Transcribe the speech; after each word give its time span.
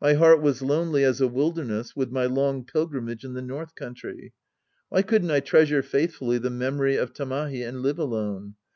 My 0.00 0.12
heart 0.12 0.40
was 0.40 0.62
lonely 0.62 1.02
as 1.02 1.20
a 1.20 1.26
wilderness 1.26 1.96
with 1.96 2.12
my 2.12 2.24
long 2.26 2.64
pilgrimage 2.64 3.24
in 3.24 3.34
the 3.34 3.42
north 3.42 3.74
country. 3.74 4.32
Why 4.90 5.02
couldn't 5.02 5.32
I 5.32 5.40
treasure 5.40 5.82
faithfully 5.82 6.38
the 6.38 6.50
memory 6.50 6.94
of 6.94 7.12
Tamahi 7.12 7.64
and 7.66 7.82
live 7.82 7.98
alone 7.98 8.54